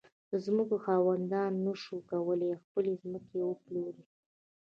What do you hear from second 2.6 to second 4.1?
خپلې ځمکې وپلوري.